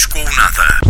[0.00, 0.80] Disco ou Nada.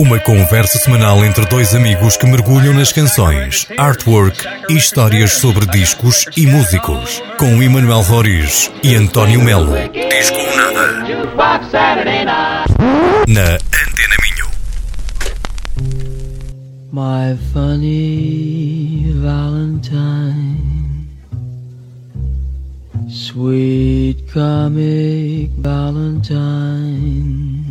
[0.00, 6.24] Uma conversa semanal entre dois amigos que mergulham nas canções, artwork e histórias sobre discos
[6.34, 7.22] e músicos.
[7.38, 9.74] Com Emanuel Roriz e António Melo.
[9.92, 11.04] Disco ou Nada.
[13.28, 14.46] Na Antena Minho.
[16.94, 21.10] My funny Valentine,
[23.06, 27.65] sweet comic Valentine.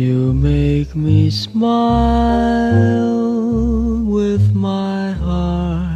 [0.00, 1.60] You make me smile
[4.06, 5.90] with my heart.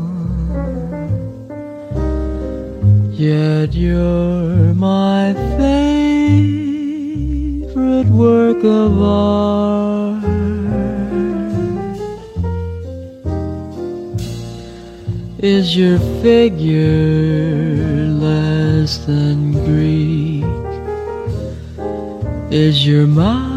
[3.14, 6.09] Yet you're my favorite
[8.20, 10.24] work of art.
[15.42, 20.44] Is your figure less than Greek?
[22.52, 23.48] Is your mouth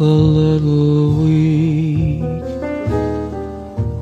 [0.00, 2.22] a little weak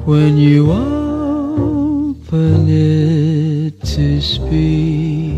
[0.06, 5.29] when you open it to speak?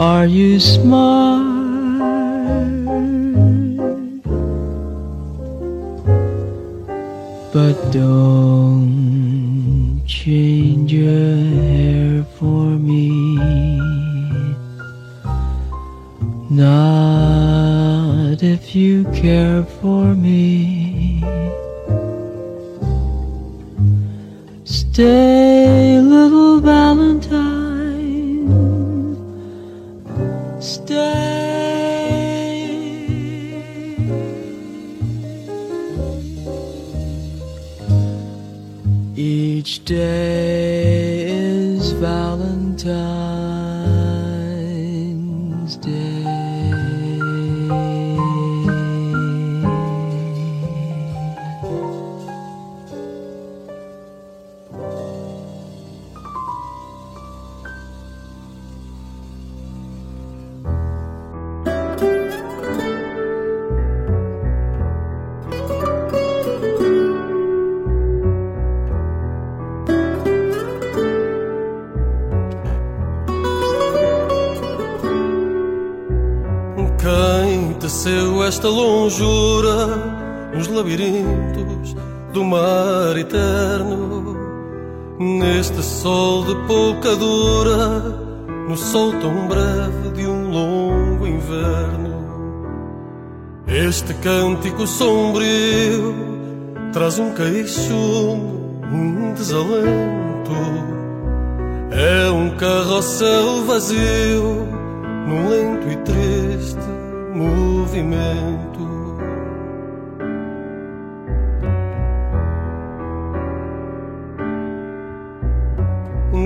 [0.00, 1.44] Are you smart?
[7.52, 13.10] But don't change your hair for me.
[16.48, 21.22] Not if you care for me.
[24.64, 25.29] Stay,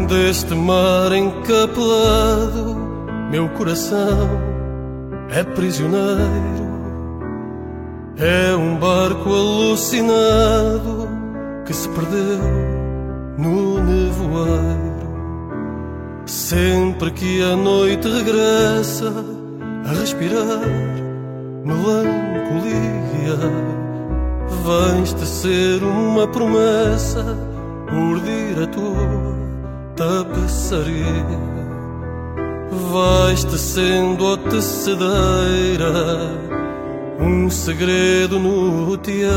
[0.09, 2.75] Deste mar encapelado,
[3.31, 4.31] meu coração
[5.29, 6.65] é prisioneiro.
[8.17, 11.07] É um barco alucinado
[11.67, 12.39] que se perdeu
[13.37, 15.05] no nevoeiro.
[16.25, 19.13] Sempre que a noite regressa
[19.85, 20.63] a respirar
[21.63, 23.37] melancolia,
[24.65, 27.37] vens tecer uma promessa,
[27.93, 29.34] urdir a tua
[29.97, 31.55] tapeçaria.
[32.93, 35.91] Vais tecendo a tecedeira
[37.21, 39.31] um segredo no tear,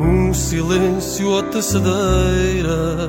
[0.00, 3.08] um silêncio a tecedeira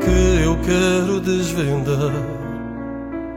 [0.00, 2.12] que eu quero desvendar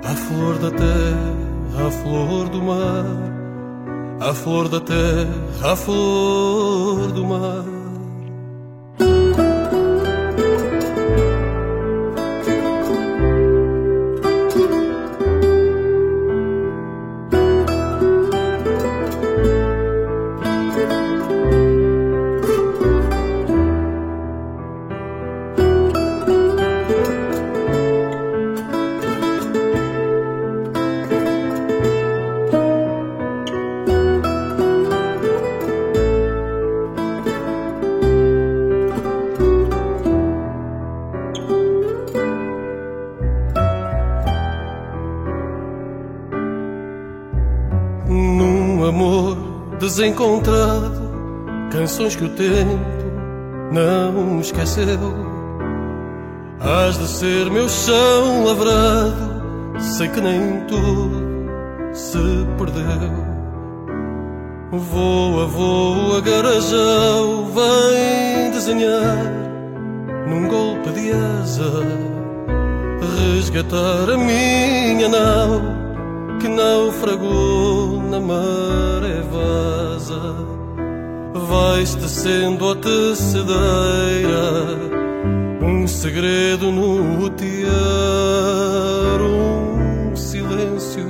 [0.03, 3.05] a flor da terra, a flor do mar,
[4.19, 7.78] a flor da terra, a flor do mar.
[52.39, 52.79] Tempo
[53.73, 55.13] não esqueceu.
[56.61, 61.21] Has de ser meu chão lavrado, sei que nem tudo
[61.93, 62.17] se
[62.57, 63.29] perdeu.
[64.71, 69.33] Voa, voa, garajão, vem desenhar
[70.27, 71.71] num golpe de asa,
[73.33, 75.61] resgatar a minha nau
[76.39, 80.58] que naufragou na maré vaza.
[81.33, 83.59] Vais tecendo a tecedeira,
[85.61, 87.69] um segredo no tear,
[89.21, 91.05] um silêncio,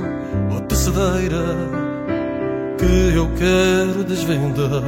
[0.55, 1.55] ó tecedeira
[2.77, 4.83] que eu quero desvendar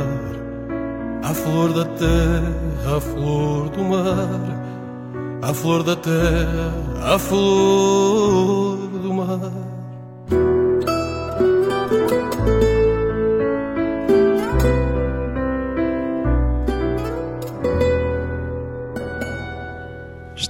[1.23, 6.73] a flor da terra, a flor do mar, a flor da terra,
[7.13, 9.70] a flor do mar.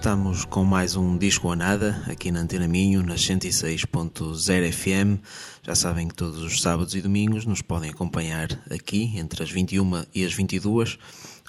[0.01, 5.23] Estamos com mais um Disco ou Nada aqui na Antena Minho, na 106.0 FM.
[5.61, 10.03] Já sabem que todos os sábados e domingos nos podem acompanhar aqui entre as 21
[10.11, 10.97] e as 22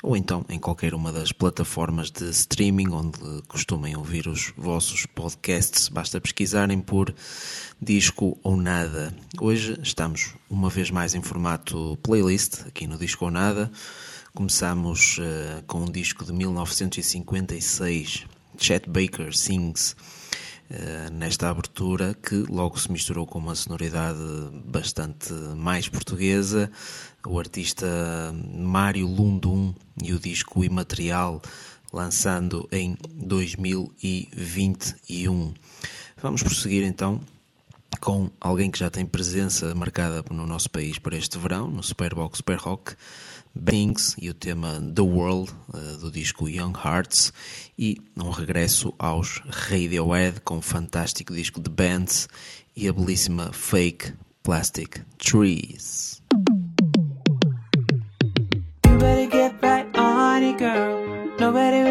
[0.03, 3.19] ou então em qualquer uma das plataformas de streaming onde
[3.49, 5.89] costumem ouvir os vossos podcasts.
[5.89, 7.15] Basta pesquisarem por
[7.81, 9.17] Disco ou Nada.
[9.41, 13.73] Hoje estamos uma vez mais em formato playlist aqui no Disco ou Nada.
[14.35, 18.27] Começamos uh, com um disco de 1956,
[18.63, 19.97] Chet Baker Sings,
[20.71, 24.21] uh, nesta abertura que logo se misturou com uma sonoridade
[24.65, 26.71] bastante mais portuguesa.
[27.27, 27.89] O artista
[28.57, 31.43] Mário Lundum e o disco Imaterial,
[31.93, 35.55] lançando em 2021.
[36.23, 37.21] Vamos prosseguir então
[38.03, 42.39] com alguém que já tem presença marcada no nosso país para este verão, no Superbox
[42.39, 42.97] Super Rock.
[43.55, 47.33] Banks e o tema The World uh, do disco Young Hearts
[47.79, 52.29] e um regresso aos Radiohead com o fantástico disco The Bands
[52.75, 56.23] e a belíssima Fake Plastic Trees.
[58.87, 61.13] You better get right on it, girl.
[61.39, 61.82] Nobody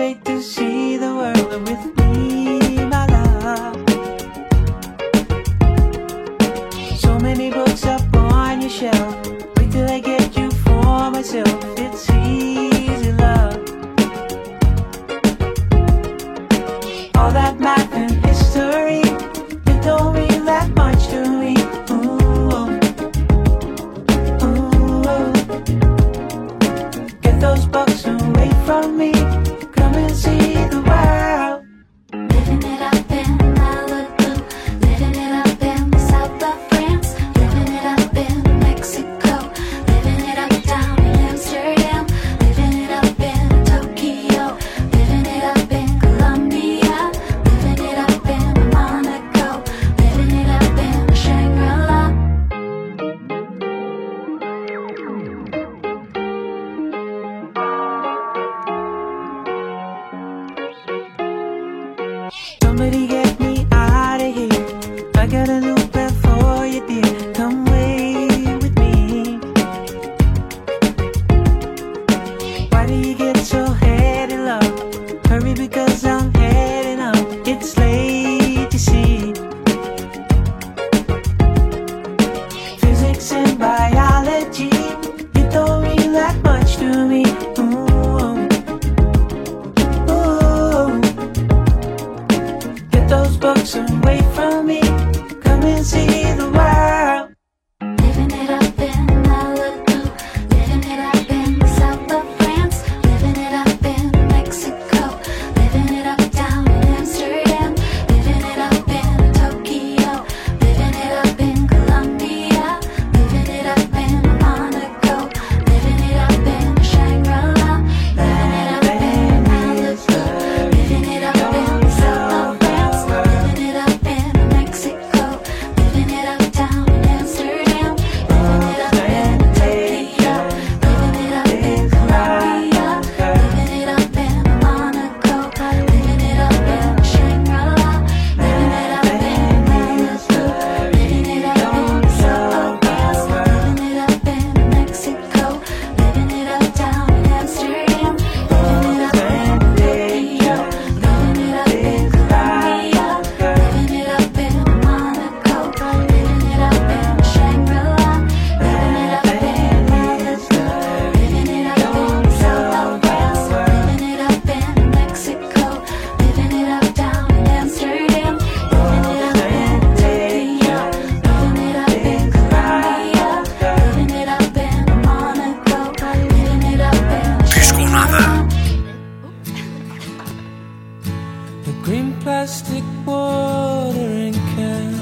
[181.84, 184.94] green plastic watering can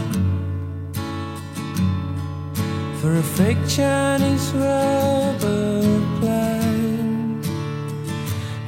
[3.02, 5.82] for a fake Chinese rubber
[6.20, 7.46] plant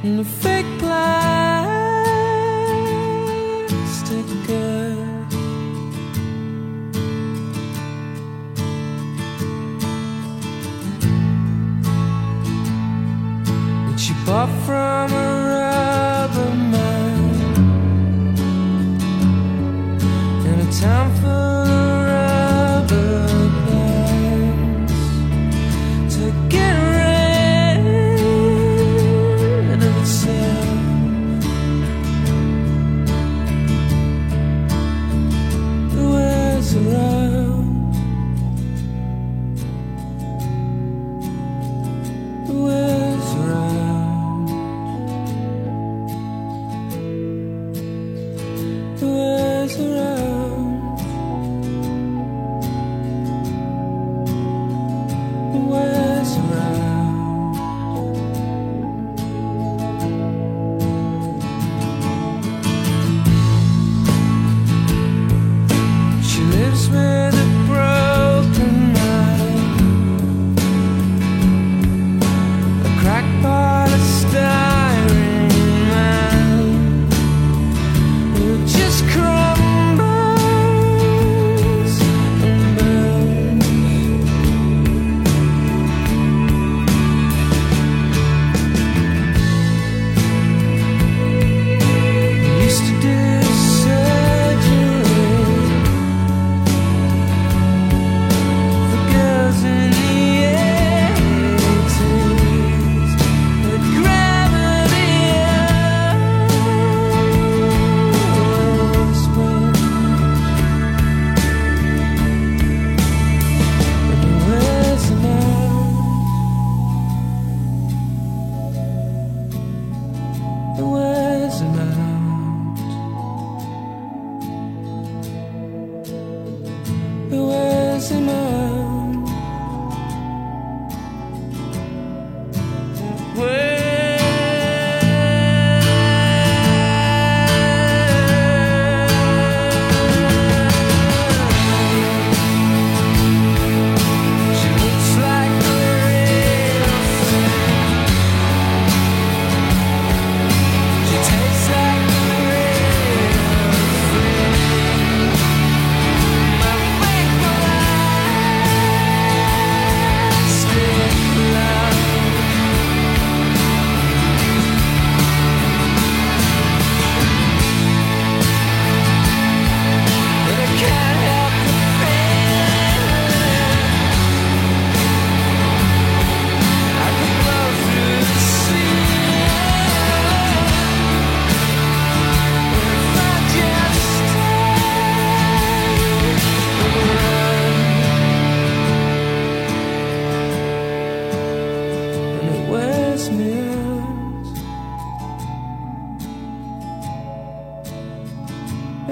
[0.02, 1.06] and a fake plastic
[4.46, 4.98] girl.
[13.88, 15.31] And she bought from
[92.72, 93.21] Used to do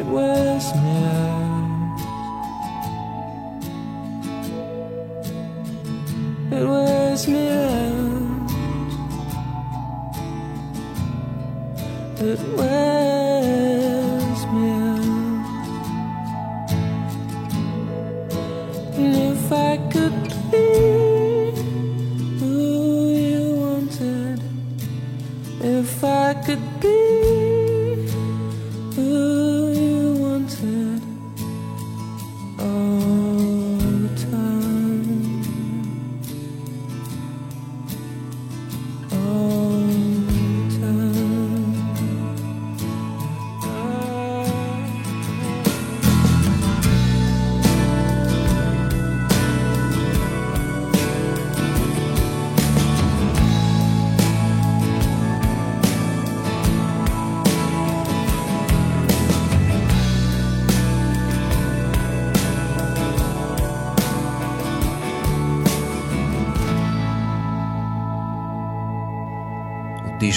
[0.00, 1.49] It wears me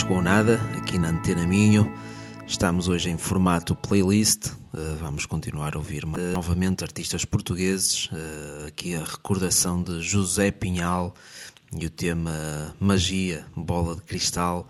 [0.03, 1.89] Disco ou Nada, aqui na Antena Minho.
[2.45, 4.47] Estamos hoje em formato playlist.
[4.47, 8.09] eh, vamos continuar a ouvir eh, novamente artistas portugueses.
[8.11, 11.15] eh, aqui a recordação de José Pinhal
[11.71, 14.67] e o tema Magia, Bola de Cristal,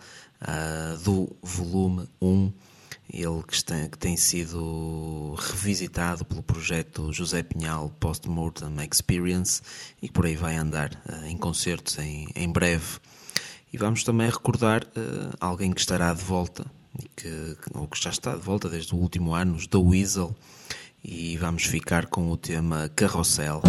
[1.04, 2.54] do volume 1.
[3.12, 9.64] Ele que, está, que tem sido revisitado pelo projeto José Pinhal Postmortem Experience
[10.00, 10.92] e por aí vai andar
[11.26, 13.00] em concertos em, em breve.
[13.74, 16.64] E vamos também recordar eh, alguém que estará de volta,
[17.16, 20.36] que, ou que já está de volta desde o último ano, os The Weasel,
[21.04, 23.64] e vamos ficar com o tema Carrossel.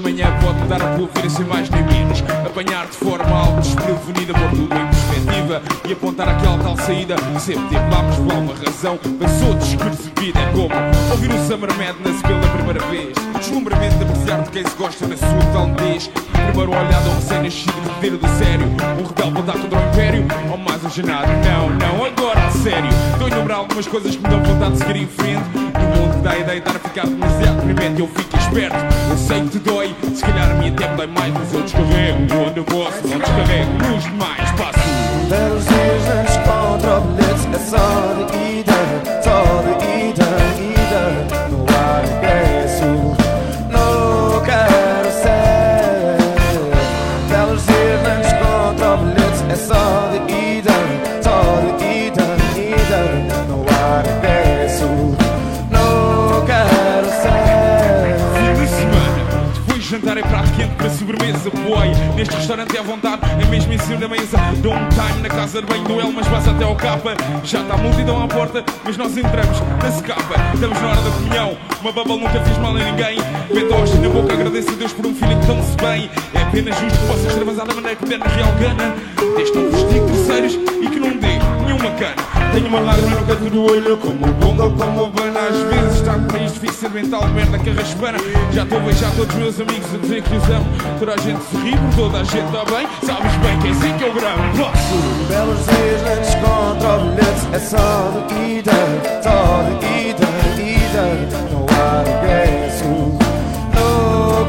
[0.00, 2.22] Da manhã pode mudar a sem mais nem menos.
[2.46, 7.16] Apanhar de forma algo desprevenida, pôr tudo em perspectiva e apontar aquela tal saída.
[7.38, 10.40] Sempre teve lá, mas por alguma razão passou despercebida.
[10.40, 10.68] É como
[11.10, 13.12] ouvir o Summer Madness pela primeira vez.
[13.38, 16.10] Deslumbramento de apreciar de quem se gosta na sua talentez.
[16.46, 18.66] Primeiro olhado ao recém-nascido de poder do sério.
[18.66, 21.28] Um rebelde lutar contra o império ou mais agenado.
[21.28, 22.88] Não, não, agora a sério.
[23.12, 25.44] Estou a enumerar algumas coisas que me dão vontade de seguir em frente.
[25.54, 28.00] No mundo dá a ideia de estar a ficar demasiado deprimente.
[28.00, 28.76] Eu fico esperto,
[29.10, 29.79] eu sei que te.
[31.54, 33.06] Eu descarrego onde eu posso.
[33.08, 34.06] Não descarrego nos
[61.50, 61.88] sobremesa, boy.
[62.16, 64.38] Neste restaurante é à vontade, é mesmo em cima da mesa.
[64.62, 67.14] Dou um time na casa de banho do El, mas passa até ao capa.
[67.44, 70.34] Já está a multidão à porta, mas nós entramos na secapa.
[70.54, 73.18] Estamos na hora da comunhão, uma bubble nunca fez mal a ninguém.
[73.52, 76.10] Betoche na boca, agradeço a Deus por um filho que tão-se bem.
[76.34, 78.94] É apenas justo que possa extravasar da maneira que der na real gana.
[79.36, 82.30] Desde um vestido terceiros e que não dê nenhuma cana.
[82.52, 85.40] Tenho uma lágrima no canto do olho, como bomba, como bana.
[85.40, 88.18] Às vezes está no país difícil mental, merda que raspana.
[88.52, 90.66] Já estou a beijar todos os meus amigos a dizer que os amo.
[90.98, 92.86] Toda a gente ri, por toda a gente está bem.
[93.02, 94.42] Sabes bem que é assim que eu gramo.
[94.56, 95.10] Posso!
[95.28, 97.20] Belos dias antes contra o
[97.52, 98.72] É só de ida,
[99.22, 100.26] só de ida,
[100.60, 102.84] ida No ar regresso
[103.74, 104.44] No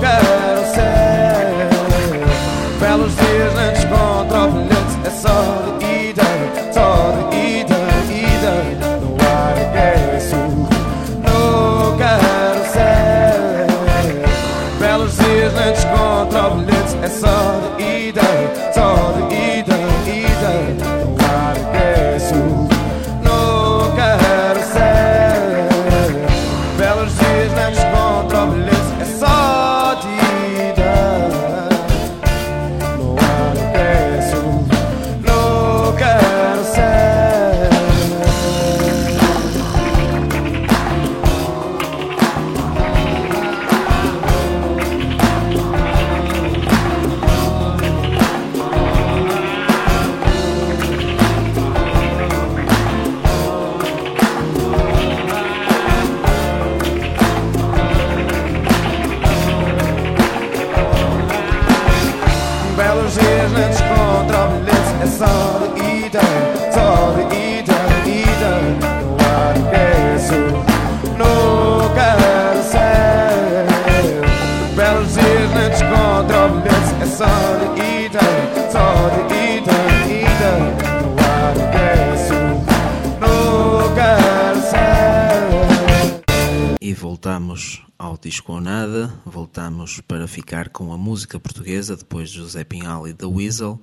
[67.15, 70.41] de ida, ida No ar regresso
[71.17, 71.33] No
[71.95, 73.67] carrossel
[74.75, 77.25] Belos dias antes contra o bilhete É só
[77.57, 78.25] de ida,
[78.71, 79.21] só de
[79.57, 80.51] ida, ida
[81.01, 82.39] No ar regresso
[83.19, 83.35] No
[83.95, 85.43] carrossel
[86.79, 87.83] E voltamos
[88.31, 93.11] Disco ou Nada, voltamos para ficar com a música portuguesa depois de José Pinhal e
[93.11, 93.77] da Weasel.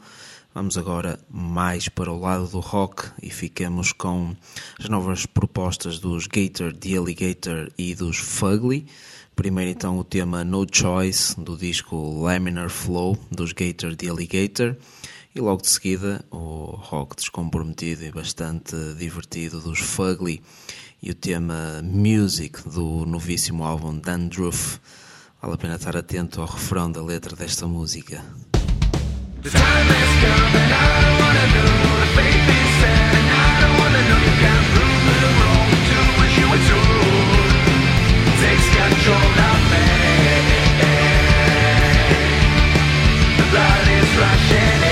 [0.55, 4.35] Vamos agora mais para o lado do rock e ficamos com
[4.79, 8.87] as novas propostas dos Gator, The Alligator e dos Fugly.
[9.37, 14.77] Primeiro então o tema No Choice do disco Laminar Flow dos Gator, The Alligator.
[15.35, 20.43] E logo de seguida o rock descomprometido e bastante divertido dos Fugly
[21.03, 24.79] e o tema Music do novíssimo álbum Dandruff.
[25.41, 28.23] Vale a pena estar atento ao refrão da letra desta música.
[44.29, 44.88] Judge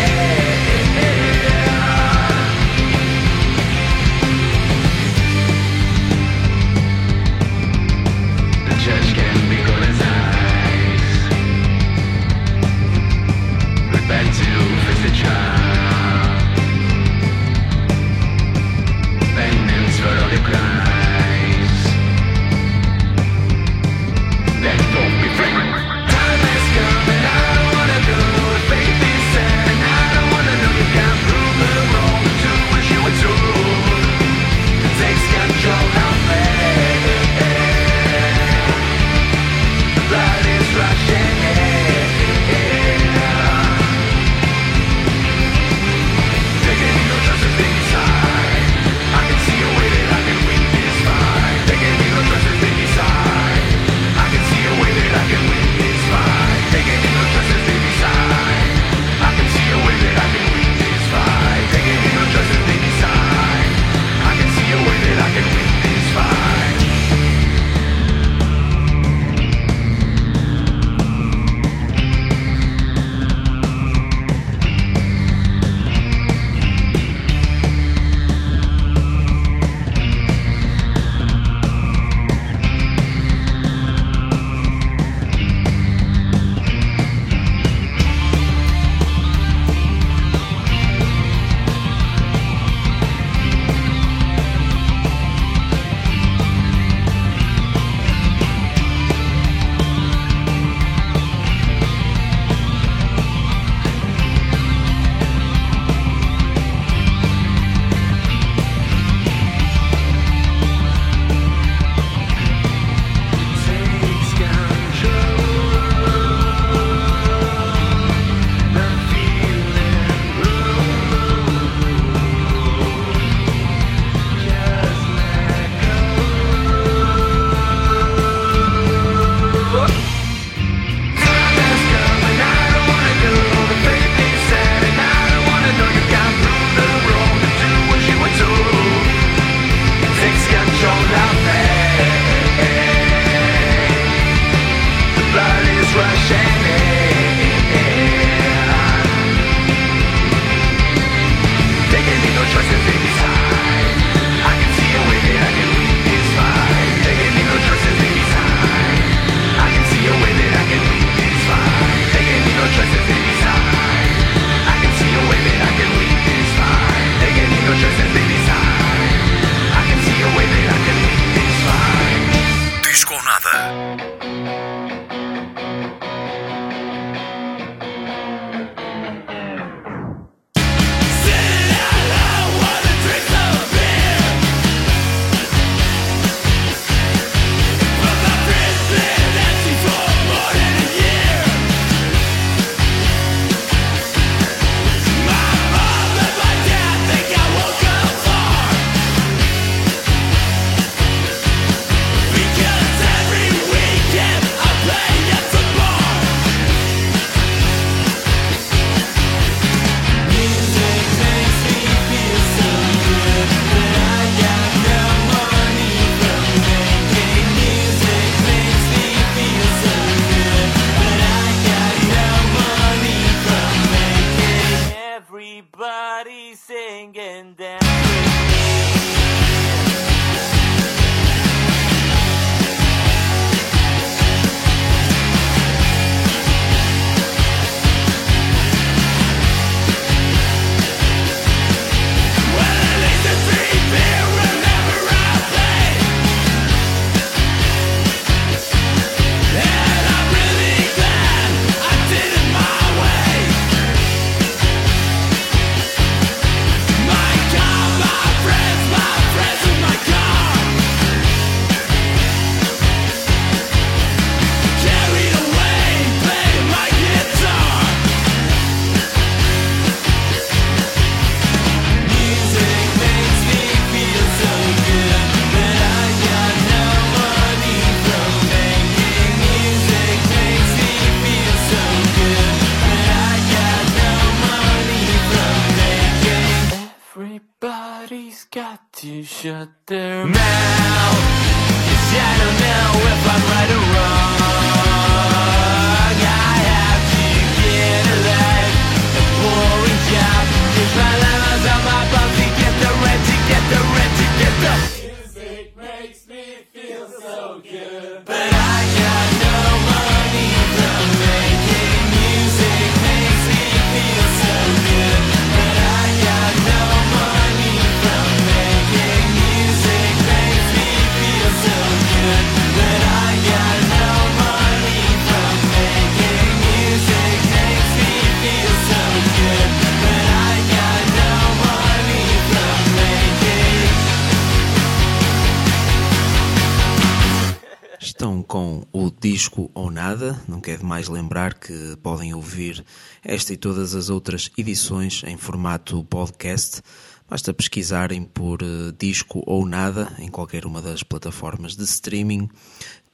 [340.16, 342.82] nada, não quer demais lembrar que podem ouvir
[343.22, 346.80] esta e todas as outras edições em formato podcast.
[347.28, 352.48] Basta pesquisarem por eh, disco ou nada em qualquer uma das plataformas de streaming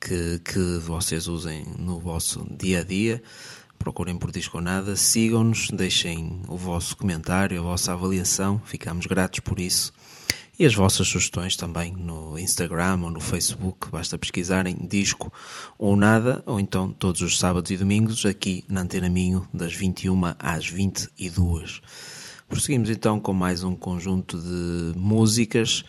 [0.00, 3.20] que, que vocês usem no vosso dia a dia.
[3.80, 9.40] Procurem por disco ou nada, sigam-nos, deixem o vosso comentário, a vossa avaliação, ficamos gratos
[9.40, 9.92] por isso.
[10.58, 15.32] E as vossas sugestões também no Instagram ou no Facebook, basta pesquisarem disco
[15.78, 20.20] ou nada, ou então todos os sábados e domingos aqui na Antena Minho, das 21
[20.38, 21.80] às 22.
[22.50, 25.84] Prosseguimos então com mais um conjunto de músicas.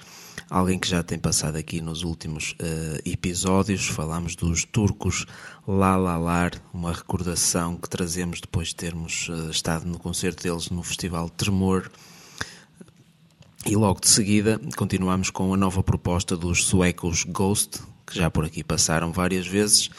[0.49, 5.25] Alguém que já tem passado aqui nos últimos eh, episódios, falamos dos turcos
[5.67, 11.29] Lalalar, uma recordação que trazemos depois de termos eh, estado no concerto deles no Festival
[11.29, 11.91] Tremor.
[13.65, 18.43] E logo de seguida continuamos com a nova proposta dos suecos Ghost, que já por
[18.43, 19.89] aqui passaram várias vezes,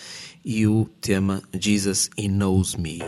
[0.45, 2.99] e o tema Jesus He Knows Me.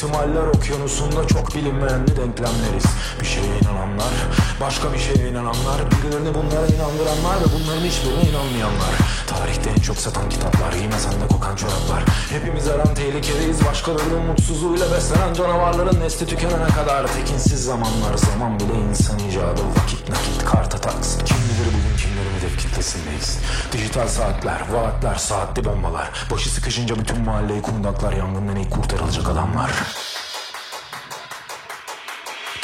[0.00, 2.84] İhtimaller okyanusunda çok bilinmeyenli denklemleriz.
[3.20, 4.12] Bir şeye inananlar,
[4.60, 8.94] başka bir şeye inananlar Birilerini bunlara inandıranlar ve bunların hiçbirine inanmayanlar.
[9.26, 12.02] Tarihte en çok satan kitaplar, giymesen de kokan çoraplar.
[12.30, 17.06] Hepimiz her an tehlikedeyiz Başkalarının mutsuzluğuyla beslenen canavarların nesli tükenene kadar.
[17.06, 19.60] Tekinsiz zamanlar, zaman bile insan icadı.
[19.76, 23.38] Vakit nakit, karta taks Kim bilir bugün kimlerin hedef kitlesindeyiz.
[23.72, 26.10] Dijital saatler, vaatler, saatli bombalar.
[26.30, 29.70] Başı sıkışınca bütün mahalleyi kundaklar Yangından ilk kurtarılacak adamlar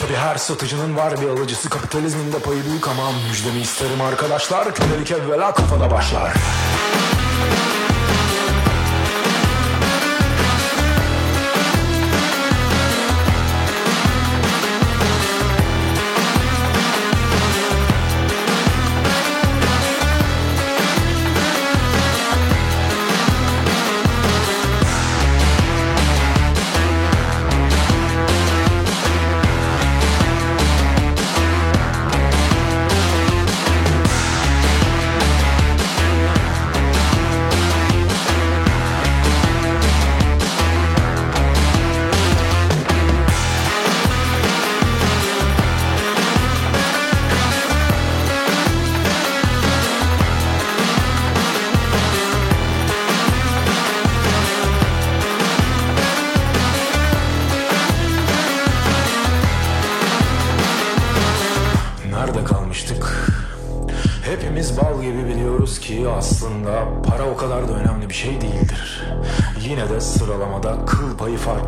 [0.06, 1.68] Tabi her satıcının var bir alıcısı.
[1.70, 4.74] Kapitalizmin de payı büyük ama Müjdemi isterim arkadaşlar.
[4.74, 6.32] Kölelik evvela kafada başlar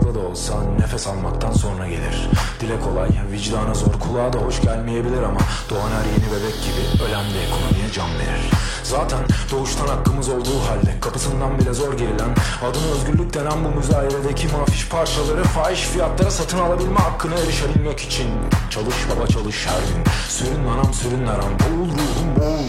[0.08, 2.28] farklı da olsa nefes almaktan sonra gelir.
[2.60, 5.40] Dile kolay, vicdana zor, kulağa da hoş gelmeyebilir ama
[5.70, 8.50] doğan her yeni bebek gibi ölen de ekonomiye can verir.
[8.88, 9.18] Zaten
[9.50, 15.44] doğuştan hakkımız olduğu halde kapısından bile zor girilen adını özgürlük denen bu müzayeredeki mafiş parçaları
[15.44, 18.28] fahiş fiyatlara satın alabilme hakkına erişebilmek için
[18.70, 20.12] çalış baba çalış her gün.
[20.28, 22.68] Sürün anam sürün an boğul ruhum boğul.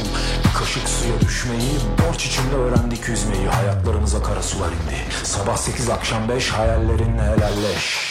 [0.60, 1.72] Kaşık suya düşmeyi
[2.08, 5.24] borç içinde öğrendik yüzmeyi hayatlarımıza kara sular indi.
[5.24, 8.09] Sabah 8 akşam 5 hayallerinle helalleş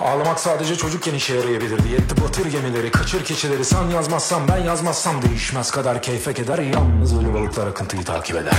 [0.00, 5.70] Ağlamak sadece çocukken işe yarayabilirdi Yetti batır gemileri, kaçır keçileri Sen yazmazsan ben yazmazsam değişmez.
[5.70, 8.54] Kadar keyfe keder Yalnız ölü balıklar akıntıyı takip eder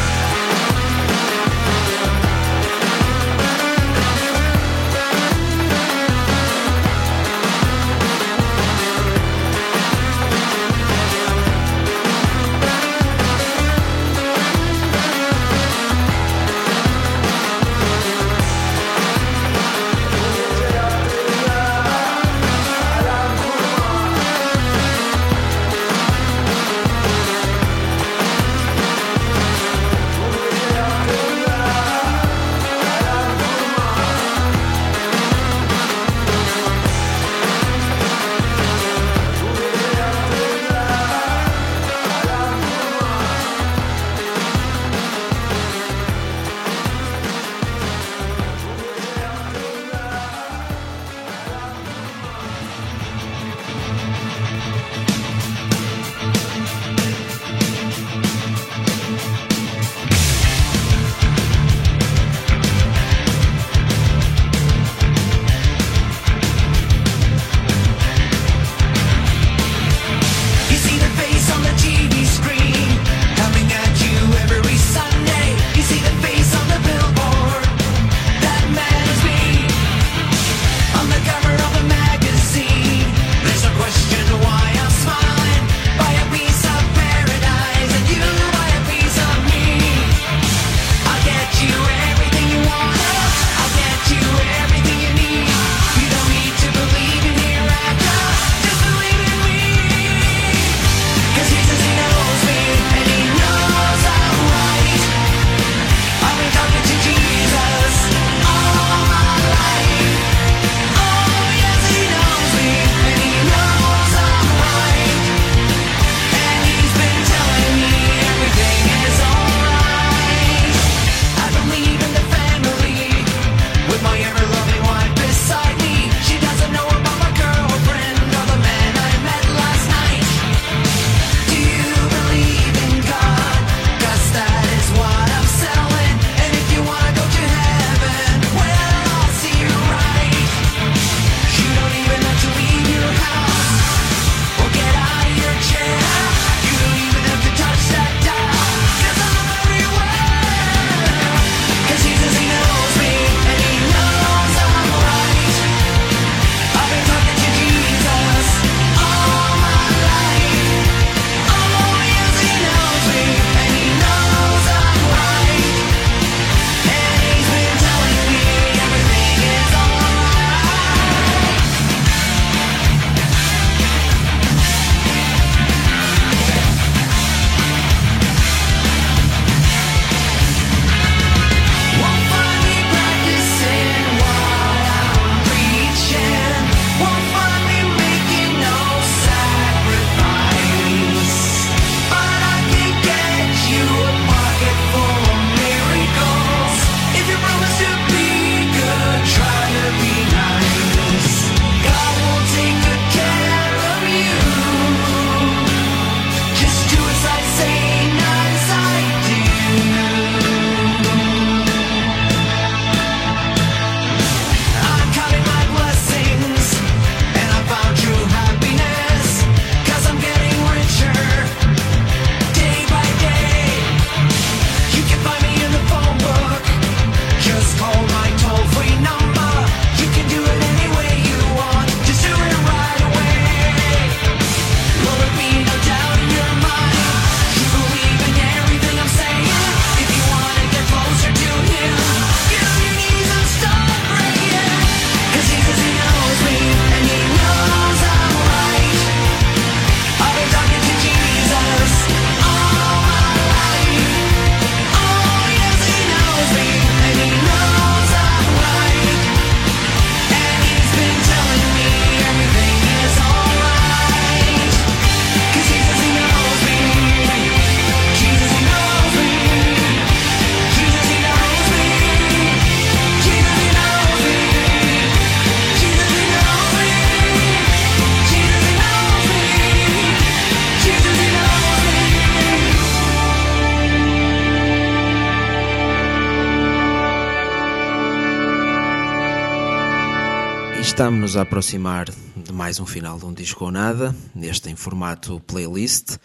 [291.02, 295.40] Estamos-nos a aproximar de mais um final de um disco ou nada, neste em formato
[295.48, 296.18] playlist.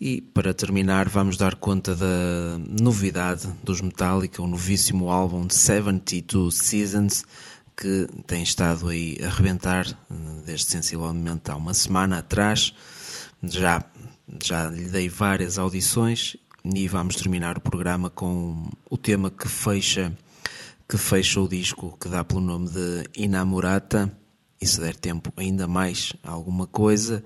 [0.00, 6.54] E para terminar, vamos dar conta da novidade dos Metallica, o novíssimo álbum de 72
[6.54, 7.26] Seasons,
[7.76, 9.86] que tem estado aí a rebentar
[10.46, 12.72] desde sensivelmente há uma semana atrás.
[13.42, 13.84] Já,
[14.42, 16.34] já lhe dei várias audições
[16.64, 20.16] e vamos terminar o programa com o tema que fecha
[20.88, 24.10] que fecha o disco que dá pelo nome de Inamorata
[24.60, 27.22] e se der tempo ainda mais alguma coisa,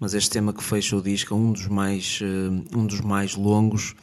[0.00, 3.36] mas este tema que fecha o disco é um dos mais, eh, um dos mais
[3.36, 3.94] longos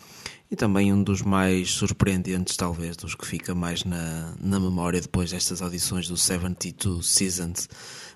[0.51, 5.31] e também um dos mais surpreendentes, talvez, dos que fica mais na, na memória depois
[5.31, 7.67] destas audições do 72 Seasons.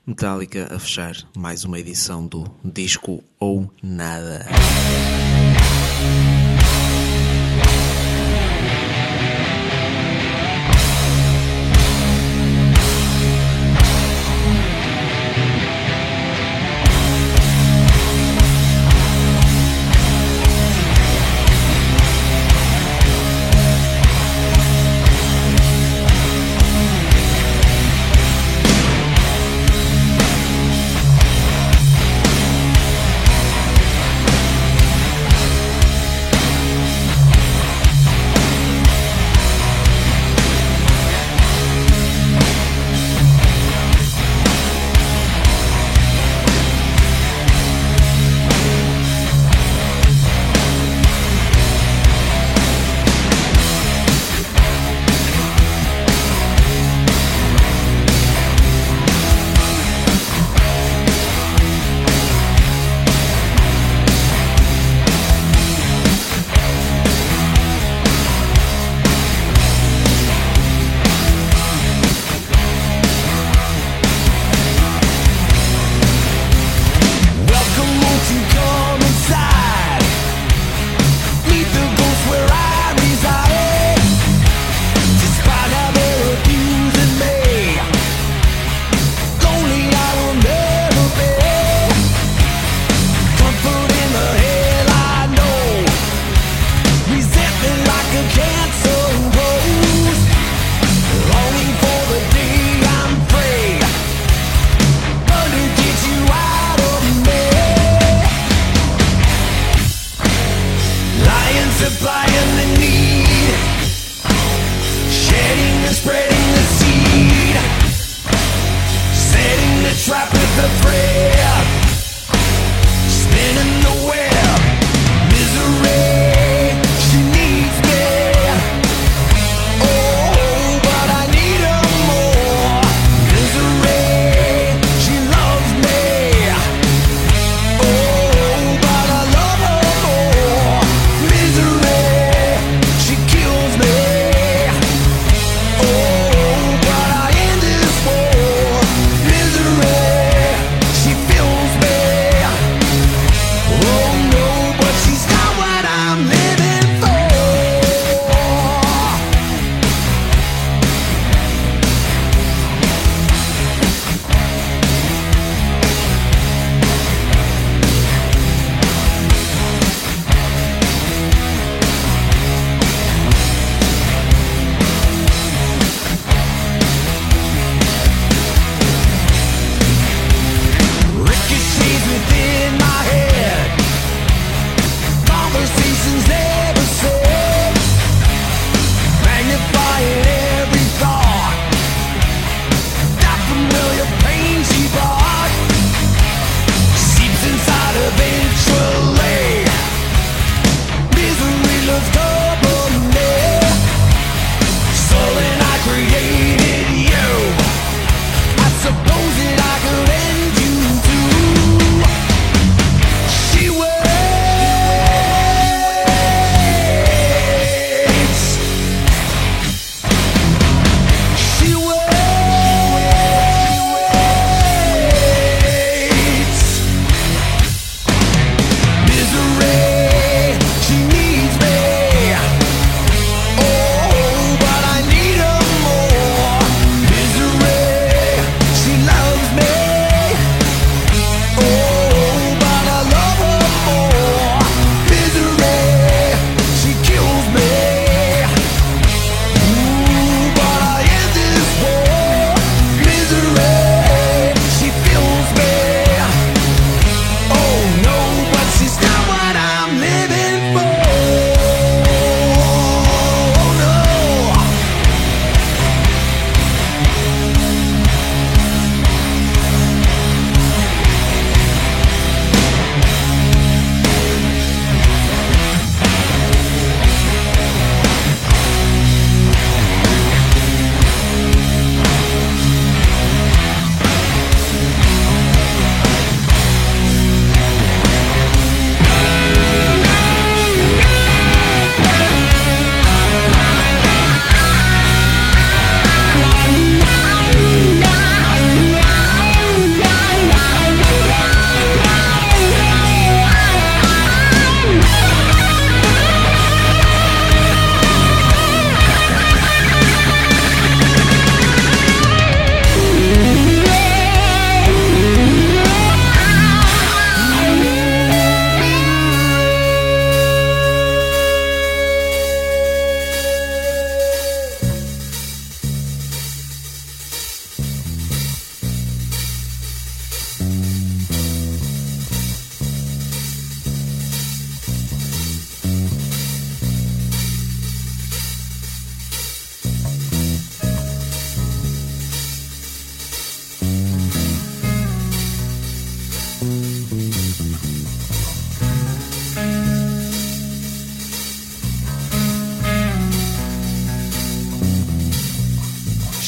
[0.05, 4.45] Metallica a fechar mais uma edição do Disco ou Nada.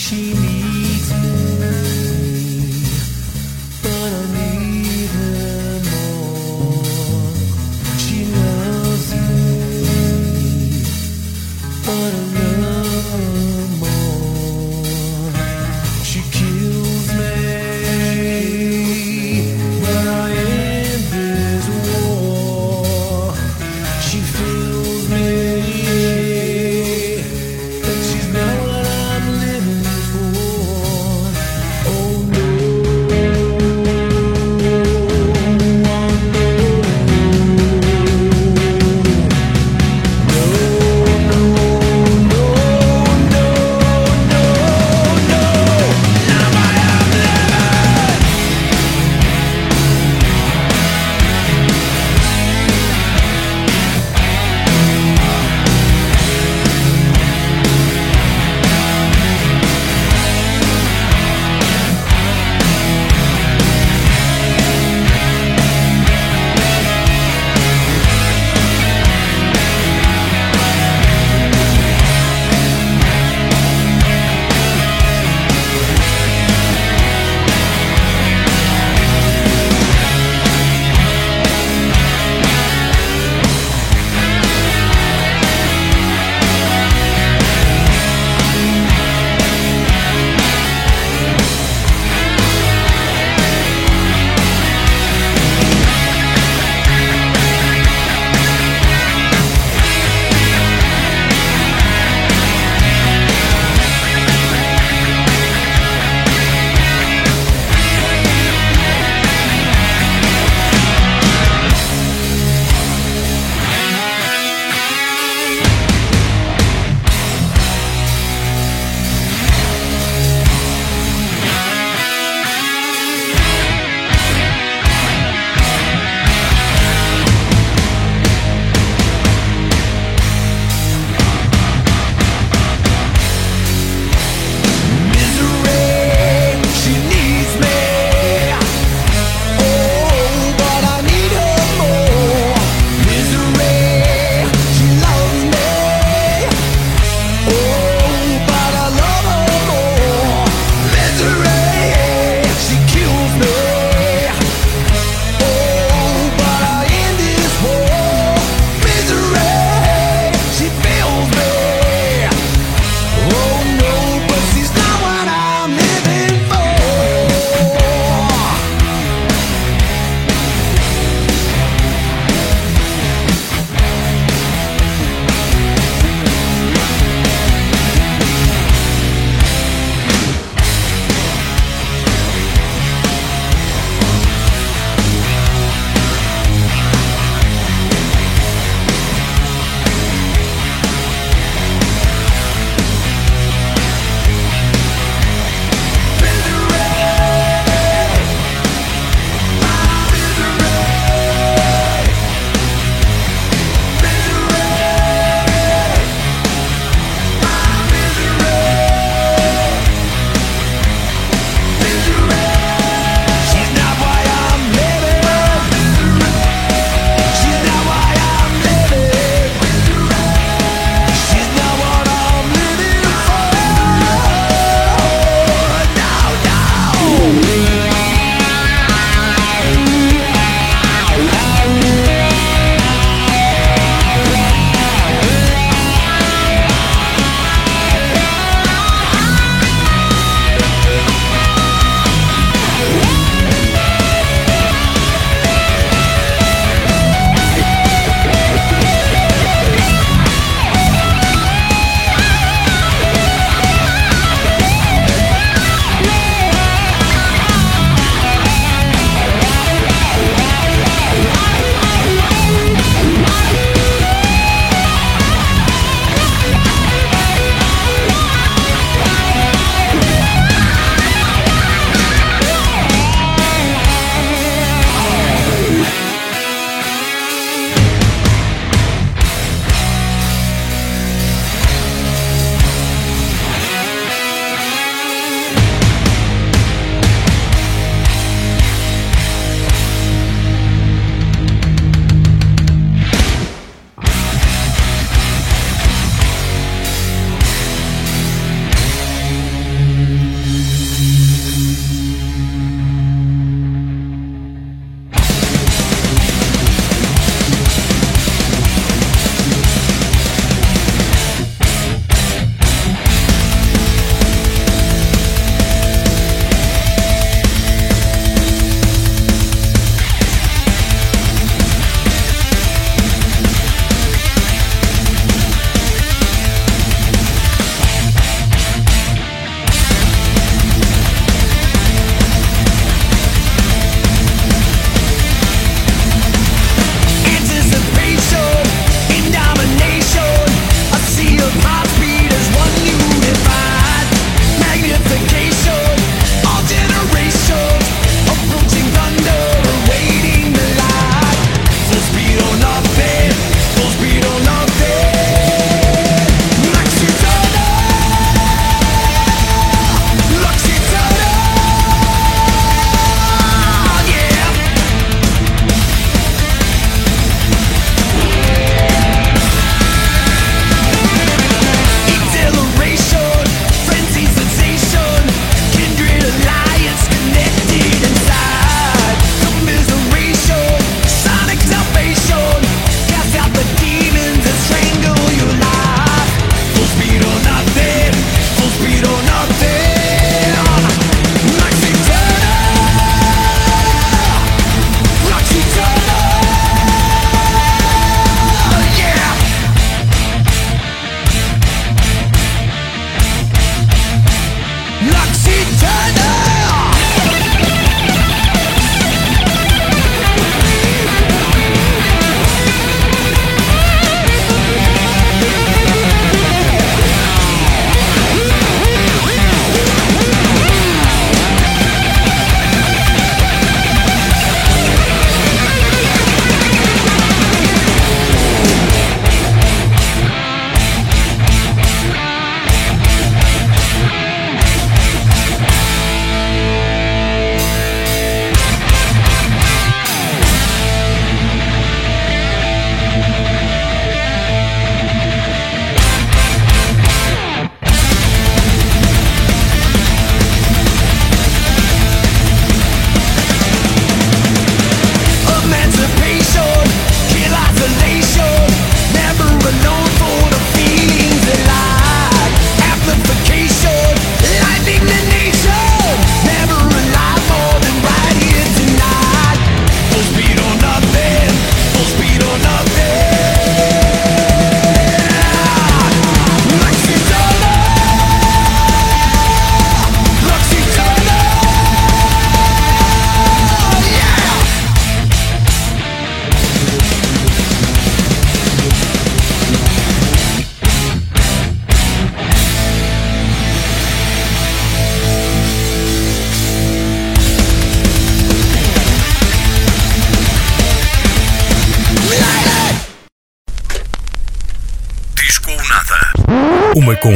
[0.08, 0.75] 起你。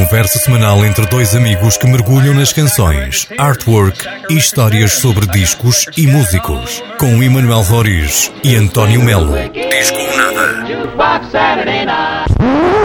[0.10, 6.08] Conversa semanal entre dois amigos que mergulham nas canções, artwork e histórias sobre discos e
[6.08, 6.82] músicos.
[6.98, 9.36] Com Emanuel Roriz e António Melo.
[9.54, 10.66] Disco ou nada.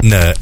[0.03, 0.34] Na